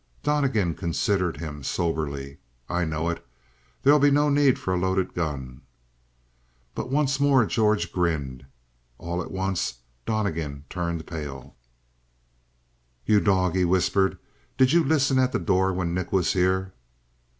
Donnegan 0.23 0.73
considered 0.73 1.37
him 1.37 1.61
soberly. 1.61 2.39
"I 2.67 2.85
know 2.85 3.07
it. 3.09 3.23
There'll 3.83 3.99
be 3.99 4.09
no 4.09 4.29
need 4.29 4.57
for 4.57 4.73
a 4.73 4.77
loaded 4.79 5.13
gun." 5.13 5.61
But 6.73 6.89
once 6.89 7.19
more 7.19 7.45
George 7.45 7.91
grinned. 7.91 8.47
All 8.97 9.21
at 9.21 9.29
once 9.29 9.75
Donnegan 10.07 10.65
turned 10.71 11.05
pale. 11.05 11.55
"You 13.05 13.19
dog," 13.19 13.53
he 13.53 13.63
whispered. 13.63 14.17
"Did 14.57 14.73
you 14.73 14.83
listen 14.83 15.19
at 15.19 15.33
the 15.33 15.37
door 15.39 15.71
when 15.71 15.93
Nick 15.93 16.11
was 16.11 16.33
here?" 16.33 16.73